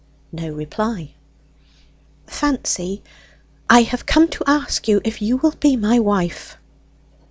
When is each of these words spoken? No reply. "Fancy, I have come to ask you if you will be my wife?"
No 0.31 0.49
reply. 0.49 1.13
"Fancy, 2.25 3.03
I 3.69 3.83
have 3.83 4.07
come 4.07 4.29
to 4.29 4.43
ask 4.47 4.87
you 4.87 4.99
if 5.05 5.21
you 5.21 5.37
will 5.37 5.51
be 5.59 5.75
my 5.75 5.99
wife?" 5.99 6.57